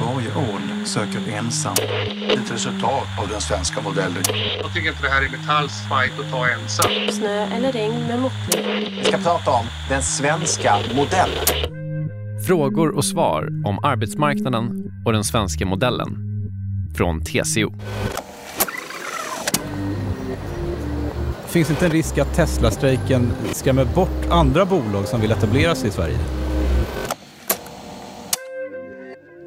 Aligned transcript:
Varje 0.00 0.34
ån 0.34 0.86
söker 0.86 1.32
ensam. 1.38 1.74
Ett 2.28 2.52
resultat 2.52 3.06
av 3.22 3.28
den 3.28 3.40
svenska 3.40 3.80
modellen. 3.80 4.22
Jag 4.62 4.74
tycker 4.74 4.88
inte 4.88 5.02
det 5.02 5.08
här 5.08 5.22
är 5.22 5.30
Metalls 5.30 5.72
fight 5.88 6.20
att 6.20 6.30
ta 6.30 6.48
ensam. 6.48 6.90
Snö 7.10 7.46
eller 7.56 7.72
regn 7.72 8.06
med 8.06 8.20
måttlig. 8.20 8.64
Vi 8.98 9.04
ska 9.04 9.18
prata 9.18 9.50
om 9.50 9.66
den 9.88 10.02
svenska 10.02 10.74
modellen. 10.94 11.44
Frågor 12.46 12.96
och 12.96 13.04
svar 13.04 13.48
om 13.64 13.78
arbetsmarknaden 13.82 14.92
och 15.04 15.12
den 15.12 15.24
svenska 15.24 15.66
modellen. 15.66 16.16
Från 16.96 17.24
TCO. 17.24 17.72
Finns 21.46 21.70
inte 21.70 21.84
en 21.84 21.92
risk 21.92 22.18
att 22.18 22.34
Tesla-strejken 22.34 23.32
skrämmer 23.52 23.84
bort 23.84 24.26
andra 24.30 24.64
bolag 24.64 25.08
som 25.08 25.20
vill 25.20 25.30
etablera 25.30 25.74
sig 25.74 25.88
i 25.88 25.92
Sverige? 25.92 26.18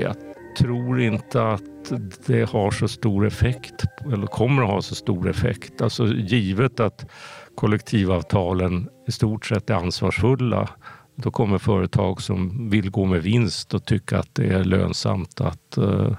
Jag 0.00 0.16
tror 0.58 1.00
inte 1.00 1.42
att 1.42 1.92
det 2.26 2.50
har 2.50 2.70
så 2.70 2.88
stor 2.88 3.26
effekt 3.26 3.84
eller 4.12 4.26
kommer 4.26 4.62
att 4.62 4.70
ha 4.70 4.82
så 4.82 4.94
stor 4.94 5.30
effekt. 5.30 5.80
Alltså 5.80 6.06
givet 6.06 6.80
att 6.80 7.06
kollektivavtalen 7.54 8.88
i 9.08 9.12
stort 9.12 9.46
sett 9.46 9.70
är 9.70 9.74
ansvarsfulla 9.74 10.68
då 11.16 11.30
kommer 11.30 11.58
företag 11.58 12.22
som 12.22 12.70
vill 12.70 12.90
gå 12.90 13.04
med 13.04 13.22
vinst 13.22 13.74
och 13.74 13.84
tycka 13.84 14.18
att 14.18 14.34
det 14.34 14.46
är 14.46 14.64
lönsamt 14.64 15.40
att, 15.40 15.78
uh, 15.78 16.12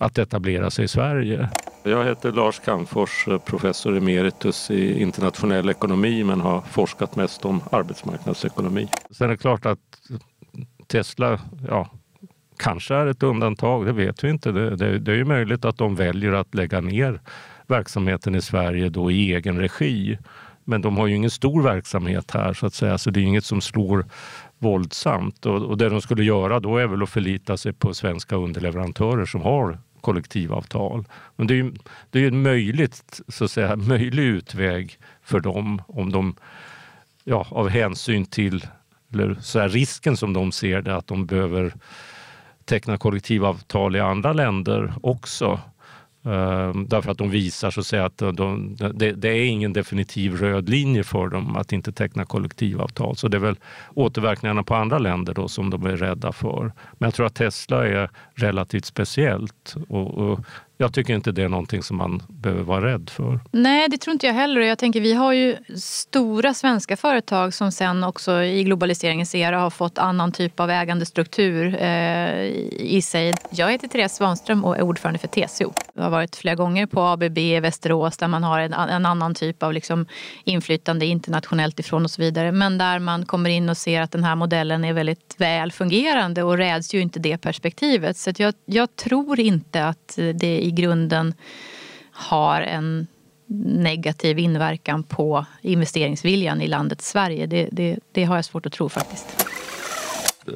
att 0.00 0.18
etablera 0.18 0.70
sig 0.70 0.84
i 0.84 0.88
Sverige. 0.88 1.48
Jag 1.82 2.04
heter 2.04 2.32
Lars 2.32 2.60
Calmfors, 2.64 3.28
professor 3.44 3.96
emeritus 3.96 4.70
i 4.70 5.02
internationell 5.02 5.70
ekonomi 5.70 6.24
men 6.24 6.40
har 6.40 6.60
forskat 6.60 7.16
mest 7.16 7.44
om 7.44 7.60
arbetsmarknadsekonomi. 7.70 8.88
Sen 9.10 9.26
är 9.26 9.28
det 9.28 9.36
klart 9.36 9.66
att 9.66 9.78
Tesla, 10.86 11.40
ja, 11.68 11.90
kanske 12.58 12.94
är 12.94 13.06
ett 13.06 13.22
undantag, 13.22 13.86
det 13.86 13.92
vet 13.92 14.24
vi 14.24 14.30
inte. 14.30 14.52
Det, 14.52 14.76
det, 14.76 14.98
det 14.98 15.12
är 15.12 15.16
ju 15.16 15.24
möjligt 15.24 15.64
att 15.64 15.78
de 15.78 15.94
väljer 15.94 16.32
att 16.32 16.54
lägga 16.54 16.80
ner 16.80 17.20
verksamheten 17.66 18.34
i 18.34 18.42
Sverige 18.42 18.88
då 18.88 19.10
i 19.10 19.34
egen 19.34 19.58
regi. 19.58 20.18
Men 20.64 20.82
de 20.82 20.96
har 20.96 21.06
ju 21.06 21.14
ingen 21.16 21.30
stor 21.30 21.62
verksamhet 21.62 22.30
här 22.30 22.52
så 22.52 22.66
att 22.66 22.74
säga, 22.74 22.98
så 22.98 23.10
det 23.10 23.20
är 23.20 23.24
inget 23.24 23.44
som 23.44 23.60
slår 23.60 24.04
våldsamt. 24.58 25.46
Och, 25.46 25.62
och 25.62 25.78
det 25.78 25.88
de 25.88 26.00
skulle 26.00 26.24
göra 26.24 26.60
då 26.60 26.76
är 26.76 26.86
väl 26.86 27.02
att 27.02 27.10
förlita 27.10 27.56
sig 27.56 27.72
på 27.72 27.94
svenska 27.94 28.36
underleverantörer 28.36 29.26
som 29.26 29.40
har 29.40 29.78
kollektivavtal. 30.00 31.04
Men 31.36 31.46
det 31.46 31.54
är 31.54 31.56
ju, 31.56 31.72
det 32.10 32.24
är 32.24 32.28
en 32.28 32.42
möjligt, 32.42 33.20
så 33.28 33.44
att 33.44 33.50
säga, 33.50 33.76
möjlig 33.76 34.22
utväg 34.22 34.98
för 35.22 35.40
dem 35.40 35.82
om 35.88 36.12
de 36.12 36.34
ja, 37.24 37.46
av 37.50 37.68
hänsyn 37.68 38.26
till 38.26 38.66
eller 39.12 39.36
så 39.40 39.60
här, 39.60 39.68
risken 39.68 40.16
som 40.16 40.32
de 40.32 40.52
ser 40.52 40.82
det 40.82 40.96
att 40.96 41.06
de 41.06 41.26
behöver 41.26 41.74
teckna 42.66 42.98
kollektivavtal 42.98 43.96
i 43.96 44.00
andra 44.00 44.32
länder 44.32 44.94
också. 45.02 45.60
Ehm, 46.26 46.88
därför 46.88 47.10
att 47.10 47.18
de 47.18 47.30
visar 47.30 47.70
så 47.70 47.80
att, 47.80 47.86
säga, 47.86 48.04
att 48.04 48.18
de, 48.18 48.76
det, 48.94 49.12
det, 49.12 49.28
är 49.28 49.46
ingen 49.46 49.72
definitiv 49.72 50.36
röd 50.36 50.68
linje 50.68 51.04
för 51.04 51.28
dem 51.28 51.56
att 51.56 51.72
inte 51.72 51.92
teckna 51.92 52.24
kollektivavtal. 52.24 53.16
Så 53.16 53.28
det 53.28 53.36
är 53.36 53.40
väl 53.40 53.56
återverkningarna 53.94 54.62
på 54.62 54.74
andra 54.74 54.98
länder 54.98 55.34
då 55.34 55.48
som 55.48 55.70
de 55.70 55.86
är 55.86 55.96
rädda 55.96 56.32
för. 56.32 56.72
Men 56.92 57.06
jag 57.06 57.14
tror 57.14 57.26
att 57.26 57.34
Tesla 57.34 57.86
är 57.88 58.10
relativt 58.34 58.84
speciellt 58.84 59.74
och, 59.88 60.18
och 60.18 60.40
jag 60.78 60.94
tycker 60.94 61.14
inte 61.14 61.32
det 61.32 61.42
är 61.42 61.48
någonting 61.48 61.82
som 61.82 61.96
man 61.96 62.22
behöver 62.28 62.62
vara 62.62 62.86
rädd 62.92 63.10
för. 63.10 63.40
Nej, 63.50 63.88
det 63.88 63.98
tror 63.98 64.12
inte 64.12 64.26
jag 64.26 64.34
heller. 64.34 64.60
Jag 64.60 64.78
tänker, 64.78 65.00
vi 65.00 65.12
har 65.12 65.32
ju 65.32 65.56
stora 65.76 66.54
svenska 66.54 66.96
företag 66.96 67.54
som 67.54 67.72
sen 67.72 68.04
också 68.04 68.42
i 68.42 68.64
globaliseringens 68.64 69.34
era 69.34 69.58
har 69.58 69.70
fått 69.70 69.98
annan 69.98 70.32
typ 70.32 70.60
av 70.60 70.70
ägandestruktur 70.70 71.82
eh, 71.82 72.44
i 72.72 73.02
sig. 73.02 73.34
Jag 73.50 73.72
heter 73.72 73.88
Therese 73.88 74.16
Svanström 74.16 74.64
och 74.64 74.76
är 74.76 74.82
ordförande 74.82 75.18
för 75.18 75.28
TCO. 75.28 75.72
Jag 75.94 76.02
har 76.02 76.10
varit 76.10 76.36
flera 76.36 76.54
gånger 76.54 76.86
på 76.86 77.00
ABB 77.00 77.38
i 77.38 77.60
Västerås 77.60 78.16
där 78.16 78.28
man 78.28 78.44
har 78.44 78.60
en, 78.60 78.72
en 78.72 79.06
annan 79.06 79.34
typ 79.34 79.62
av 79.62 79.72
liksom 79.72 80.06
inflytande 80.44 81.06
internationellt 81.06 81.80
ifrån 81.80 82.04
och 82.04 82.10
så 82.10 82.22
vidare. 82.22 82.52
Men 82.52 82.78
där 82.78 82.98
man 82.98 83.26
kommer 83.26 83.50
in 83.50 83.68
och 83.68 83.76
ser 83.76 84.00
att 84.00 84.10
den 84.10 84.24
här 84.24 84.36
modellen 84.36 84.84
är 84.84 84.92
väldigt 84.92 85.34
väl 85.38 85.72
fungerande 85.72 86.42
och 86.42 86.56
räds 86.56 86.94
ju 86.94 87.00
inte 87.00 87.18
det 87.18 87.38
perspektivet. 87.38 88.16
Så 88.16 88.32
jag, 88.36 88.54
jag 88.64 88.96
tror 88.96 89.40
inte 89.40 89.86
att 89.86 90.18
eh, 90.18 90.28
det 90.28 90.65
i 90.66 90.70
grunden 90.70 91.34
har 92.10 92.60
en 92.60 93.06
negativ 93.64 94.38
inverkan 94.38 95.02
på 95.02 95.46
investeringsviljan 95.60 96.60
i 96.60 96.68
landet 96.68 97.02
Sverige. 97.02 97.46
Det, 97.46 97.68
det, 97.72 97.98
det 98.12 98.24
har 98.24 98.36
jag 98.36 98.44
svårt 98.44 98.66
att 98.66 98.72
tro 98.72 98.88
faktiskt. 98.88 99.46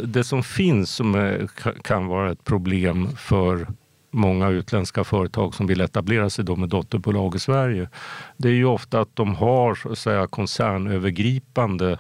Det 0.05 0.25
som 0.25 0.43
finns 0.43 0.95
som 0.95 1.15
eh, 1.15 1.21
är, 1.21 1.49
kan 1.83 2.07
vara 2.07 2.33
ett 2.33 2.45
problem 2.45 3.17
för 3.17 3.67
många 4.11 4.49
utländska 4.49 5.05
företag 5.05 5.55
som 5.55 5.67
vill 5.67 5.81
etablera 5.81 6.31
sig 6.31 6.45
då 6.45 6.57
med 6.57 6.69
dotterbolag 6.69 7.35
i 7.35 7.39
Sverige. 7.39 7.89
Det 8.37 8.49
är 8.49 8.53
ju 8.53 8.65
ofta 8.65 9.01
att 9.01 9.17
de 9.17 9.35
har 9.35 9.75
så 9.75 9.93
att 9.93 9.99
säga, 9.99 10.27
koncernövergripande 10.27 11.99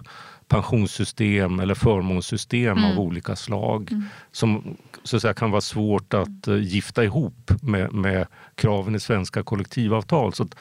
pensionssystem 0.50 1.60
eller 1.60 1.74
förmånssystem 1.74 2.78
mm. 2.78 2.90
av 2.90 2.98
olika 2.98 3.36
slag 3.36 3.92
mm. 3.92 4.04
som 4.32 4.76
så 5.02 5.16
att 5.16 5.22
säga, 5.22 5.34
kan 5.34 5.50
vara 5.50 5.60
svårt 5.60 6.14
att 6.14 6.48
uh, 6.48 6.62
gifta 6.62 7.04
ihop 7.04 7.50
med, 7.62 7.92
med, 7.92 8.26
kraven 8.54 8.94
i 8.94 9.00
svenska 9.00 9.42
kollektivavtal. 9.42 10.32
Så 10.32 10.42
att, 10.42 10.54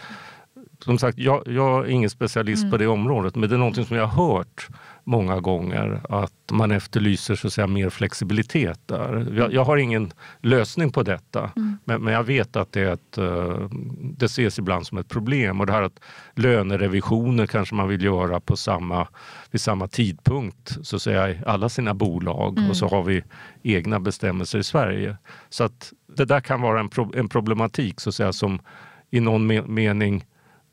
som 0.83 0.97
sagt, 0.97 1.17
jag, 1.17 1.43
jag, 1.45 1.85
är 1.85 1.89
ingen 1.89 2.09
specialist 2.09 2.63
mm. 2.63 2.71
på 2.71 2.77
det 2.77 2.87
området 2.87 3.35
men 3.35 3.49
det 3.49 3.55
är 3.55 3.59
någonting 3.59 3.85
som 3.85 3.97
jag 3.97 4.07
har 4.07 4.27
hört 4.27 4.67
många 5.03 5.39
gånger 5.39 6.01
att 6.09 6.33
man 6.51 6.71
efterlyser 6.71 7.35
så 7.35 7.47
att 7.47 7.53
säga, 7.53 7.67
mer 7.67 7.89
flexibilitet 7.89 8.79
där. 8.85 9.33
Jag, 9.37 9.53
jag 9.53 9.63
har 9.65 9.77
ingen 9.77 10.11
lösning 10.41 10.91
på 10.91 11.03
detta 11.03 11.51
mm. 11.55 11.77
men, 11.83 12.01
men, 12.01 12.13
jag 12.13 12.23
vet 12.23 12.55
att 12.55 12.71
det, 12.71 12.81
är 12.81 12.93
ett, 12.93 13.17
uh, 13.17 13.69
det 14.01 14.25
ses 14.25 14.59
ibland 14.59 14.87
som 14.87 14.97
ett 14.97 15.09
problem. 15.09 15.59
Och 15.59 15.65
det 15.65 15.73
här 15.73 15.81
att 15.81 15.99
lönerevisioner 16.35 17.45
kanske 17.45 17.75
man 17.75 17.87
vill 17.87 18.03
göra 18.03 18.39
på 18.39 18.57
samma, 18.57 19.07
vid 19.51 19.61
samma 19.61 19.87
tidpunkt 19.87 20.77
så 20.81 20.95
att 20.95 21.01
säga, 21.01 21.29
i 21.29 21.39
alla 21.45 21.69
sina 21.69 21.93
bolag 21.93 22.57
mm. 22.57 22.69
och 22.69 22.77
så 22.77 22.87
har 22.87 23.03
vi 23.03 23.23
egna 23.63 23.99
bestämmelser 23.99 24.59
i 24.59 24.63
Sverige. 24.63 25.17
Så 25.49 25.63
att 25.63 25.93
det 26.07 26.25
där 26.25 26.39
kan 26.39 26.61
vara 26.61 26.79
en, 26.79 26.89
pro, 26.89 27.11
en 27.15 27.29
problematik 27.29 27.99
så 27.99 28.09
att 28.09 28.15
säga, 28.15 28.33
som 28.33 28.59
i 29.09 29.19
någon 29.19 29.73
mening 29.73 30.25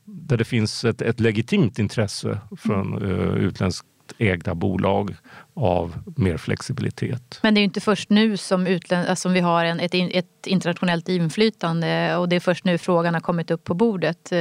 där 0.06 0.37
det 0.37 0.44
finns 0.44 0.84
ett, 0.84 1.03
ett 1.03 1.21
legitimt 1.21 1.78
intresse 1.78 2.39
från 2.56 3.03
uh, 3.03 3.37
utländskt 3.37 3.87
ägda 4.19 4.55
bolag 4.55 5.17
av 5.55 5.97
mer 6.17 6.37
flexibilitet. 6.37 7.39
Men 7.43 7.55
det 7.55 7.61
är 7.61 7.62
inte 7.62 7.81
först 7.81 8.11
nu 8.11 8.37
som, 8.37 8.66
utländ- 8.66 9.09
alltså, 9.09 9.22
som 9.22 9.33
vi 9.33 9.41
har 9.41 9.65
en, 9.65 9.81
ett, 9.81 9.95
ett, 9.95 10.47
internationellt 10.47 11.09
inflytande 11.09 12.16
och 12.16 12.28
det 12.28 12.37
är 12.37 12.41
först 12.41 12.65
nu 12.65 12.78
frågan 12.78 13.15
har 13.15 13.21
kommit 13.21 13.50
upp 13.50 13.65
på 13.65 13.75
bordet 13.75 14.33
eh, 14.33 14.39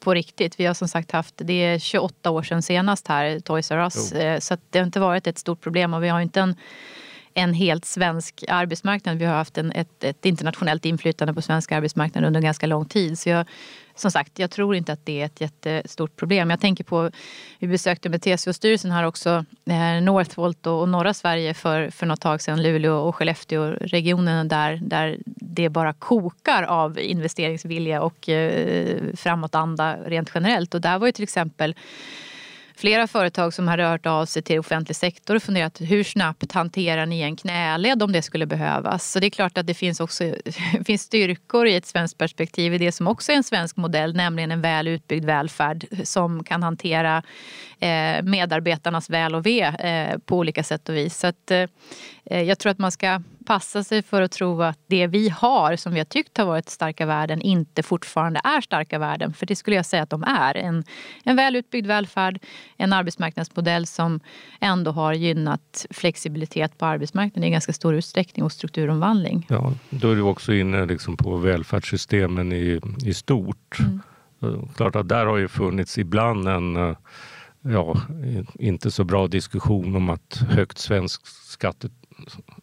på 0.00 0.14
riktigt. 0.14 0.60
Vi 0.60 0.66
har 0.66 0.74
som 0.74 0.88
sagt 0.88 1.10
haft, 1.10 1.34
det 1.36 1.52
är 1.52 1.78
28 1.78 2.30
år 2.30 2.42
sedan 2.42 2.62
senast 2.62 3.08
här, 3.08 3.40
Toys 3.40 3.70
R 3.70 3.78
Us, 3.78 4.12
eh, 4.12 4.38
så 4.38 4.56
det 4.70 4.78
har 4.78 4.86
inte 4.86 5.00
varit 5.00 5.26
ett 5.26 5.38
stort 5.38 5.60
problem 5.60 5.94
och 5.94 6.02
vi 6.02 6.08
har 6.08 6.20
inte 6.20 6.40
en 6.40 6.56
en 7.34 7.54
helt 7.54 7.84
svensk 7.84 8.44
arbetsmarknad. 8.48 9.18
Vi 9.18 9.24
har 9.24 9.34
haft 9.34 9.58
en, 9.58 9.72
ett, 9.72 10.04
ett, 10.04 10.26
internationellt 10.26 10.84
inflytande 10.84 11.34
på 11.34 11.42
svensk 11.42 11.72
arbetsmarknad 11.72 12.24
under 12.24 12.40
ganska 12.40 12.66
lång 12.66 12.84
tid. 12.84 13.18
Så 13.18 13.28
jag, 13.28 13.46
som 13.94 14.10
sagt, 14.10 14.38
jag 14.38 14.50
tror 14.50 14.74
inte 14.74 14.92
att 14.92 15.06
det 15.06 15.20
är 15.20 15.26
ett 15.26 15.40
jättestort 15.40 16.16
problem. 16.16 16.50
Jag 16.50 16.60
tänker 16.60 16.84
på, 16.84 17.10
vi 17.58 17.66
besökte 17.66 18.08
med 18.08 18.22
TCO-styrelsen 18.22 18.90
här 18.90 19.04
också 19.04 19.44
eh, 19.66 20.02
Northvolt 20.02 20.66
och, 20.66 20.80
och 20.80 20.88
norra 20.88 21.14
Sverige 21.14 21.54
för, 21.54 21.90
för 21.90 22.06
något 22.06 22.20
tag 22.20 22.42
sedan, 22.42 22.62
Luleå 22.62 22.96
och 22.96 23.16
Skellefteå-regionen 23.16 24.48
där, 24.48 24.80
där 24.82 25.18
det 25.24 25.68
bara 25.68 25.92
kokar 25.92 26.62
av 26.62 26.98
investeringsvilja 26.98 28.02
och 28.02 28.28
eh, 28.28 28.98
framåtanda 29.16 29.96
rent 30.06 30.30
generellt. 30.34 30.74
Och 30.74 30.80
där 30.80 30.98
var 30.98 31.06
ju 31.06 31.12
till 31.12 31.24
exempel 31.24 31.74
flera 32.80 33.06
företag 33.06 33.54
som 33.54 33.68
har 33.68 33.78
hört 33.78 34.06
av 34.06 34.26
sig 34.26 34.42
till 34.42 34.58
offentlig 34.58 34.96
sektor 34.96 35.36
och 35.36 35.42
funderat 35.42 35.80
hur 35.80 36.04
snabbt 36.04 36.52
hanterar 36.52 37.06
ni 37.06 37.20
en 37.20 37.36
knäled 37.36 38.02
om 38.02 38.12
det 38.12 38.22
skulle 38.22 38.46
behövas. 38.46 39.10
Så 39.10 39.20
det 39.20 39.26
är 39.26 39.30
klart 39.30 39.58
att 39.58 39.66
det 39.66 39.74
finns 39.74 40.00
också 40.00 40.24
finns 40.84 41.02
styrkor 41.02 41.66
i 41.66 41.76
ett 41.76 41.86
svenskt 41.86 42.18
perspektiv 42.18 42.74
i 42.74 42.78
det 42.78 42.92
som 42.92 43.06
också 43.06 43.32
är 43.32 43.36
en 43.36 43.44
svensk 43.44 43.76
modell, 43.76 44.16
nämligen 44.16 44.50
en 44.50 44.60
väl 44.60 44.88
utbyggd 44.88 45.24
välfärd 45.24 45.86
som 46.04 46.44
kan 46.44 46.62
hantera 46.62 47.22
eh, 47.80 48.22
medarbetarnas 48.22 49.10
väl 49.10 49.34
och 49.34 49.46
ve 49.46 49.60
eh, 49.60 50.18
på 50.18 50.36
olika 50.36 50.62
sätt 50.62 50.88
och 50.88 50.94
vis. 50.94 51.18
Så 51.18 51.26
att, 51.26 51.50
eh, 51.50 51.66
jag 52.42 52.58
tror 52.58 52.70
att 52.72 52.78
man 52.78 52.92
ska 52.92 53.22
passa 53.50 53.84
sig 53.84 54.02
för 54.02 54.22
att 54.22 54.32
tro 54.32 54.62
att 54.62 54.78
det 54.86 55.06
vi 55.06 55.28
har, 55.28 55.76
som 55.76 55.92
vi 55.92 55.98
har 56.00 56.04
tyckt 56.04 56.38
har 56.38 56.44
varit 56.44 56.68
starka 56.68 57.06
värden, 57.06 57.42
inte 57.42 57.82
fortfarande 57.82 58.40
är 58.44 58.60
starka 58.60 58.98
värden. 58.98 59.32
För 59.32 59.46
det 59.46 59.56
skulle 59.56 59.76
jag 59.76 59.86
säga 59.86 60.02
att 60.02 60.10
de 60.10 60.24
är. 60.24 60.56
En, 60.56 60.84
en 61.24 61.36
väl 61.36 61.56
utbyggd 61.56 61.86
välfärd, 61.86 62.38
en 62.76 62.92
arbetsmarknadsmodell 62.92 63.86
som 63.86 64.20
ändå 64.60 64.90
har 64.90 65.12
gynnat 65.12 65.86
flexibilitet 65.90 66.78
på 66.78 66.86
arbetsmarknaden 66.86 67.48
i 67.48 67.50
ganska 67.50 67.72
stor 67.72 67.94
utsträckning 67.94 68.44
och 68.44 68.52
strukturomvandling. 68.52 69.46
Ja, 69.48 69.72
då 69.90 70.10
är 70.10 70.16
du 70.16 70.22
också 70.22 70.54
inne 70.54 70.86
liksom 70.86 71.16
på 71.16 71.36
välfärdssystemen 71.36 72.52
i, 72.52 72.80
i 73.04 73.14
stort. 73.14 73.78
Mm. 73.80 74.68
Klart 74.76 74.96
att 74.96 75.08
där 75.08 75.26
har 75.26 75.36
ju 75.36 75.48
funnits 75.48 75.98
ibland 75.98 76.48
en 76.48 76.96
ja, 77.62 77.96
inte 78.54 78.90
så 78.90 79.04
bra 79.04 79.26
diskussion 79.26 79.96
om 79.96 80.10
att 80.10 80.42
högt 80.48 80.78
svenskt 80.78 81.26
skatte, 81.26 81.88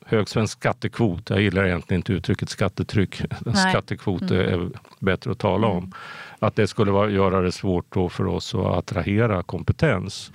hög 0.06 0.30
svensk 0.30 0.58
skattekvot. 0.60 1.30
Jag 1.30 1.42
gillar 1.42 1.66
egentligen 1.66 2.00
inte 2.00 2.14
uttrycket 2.14 2.50
skattetryck. 2.50 3.22
Nej. 3.46 3.56
Skattekvot 3.72 4.22
Mm. 4.22 4.36
är 4.64 4.70
bättre 5.00 5.32
att 5.32 5.40
tala 5.40 5.68
om. 5.68 5.92
Att 6.40 6.56
det 6.56 6.68
skulle 6.68 6.92
vara, 6.92 7.10
göra 7.10 7.42
det 7.42 7.52
svårt 7.52 7.86
då 7.94 8.10
för 8.10 8.26
oss 8.28 8.56
att 8.56 8.66
attrahera 8.66 9.44
kompetens. 9.44 10.32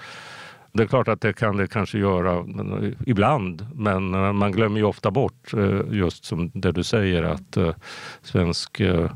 Det 0.73 0.83
är 0.83 0.87
klart 0.87 1.09
att 1.09 1.21
det 1.21 1.33
kan 1.33 1.57
det 1.57 1.67
kanske 1.67 1.99
göra 1.99 2.43
men, 2.43 2.97
ibland, 3.07 3.67
men 3.75 4.15
eh, 4.15 4.33
man 4.33 4.53
glömmer 4.53 4.79
ju 4.79 4.85
ofta 4.85 5.11
bort 5.11 5.55
eh, 5.55 5.81
just 5.91 6.25
som 6.25 6.51
det 6.55 6.73
du 6.73 6.83
säger 6.85 7.23
att 7.23 7.57
eh, 7.57 7.75
svensk 8.23 8.81
eh, 8.81 9.11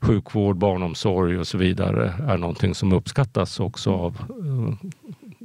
sjukvård, 0.00 0.56
barnomsorg 0.56 1.38
och 1.38 1.46
så 1.46 1.58
vidare 1.58 2.14
är 2.28 2.38
någonting 2.38 2.74
som 2.74 2.92
uppskattas 2.92 3.60
också 3.60 3.92
av... 3.92 4.16
eh, 4.28 4.88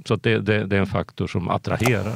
Så 0.06 0.16
det, 0.16 0.40
det, 0.40 0.66
det 0.66 0.76
är 0.76 0.80
en 0.80 0.88
faktor 0.88 1.28
som 1.28 1.50
attraherar. 1.50 2.14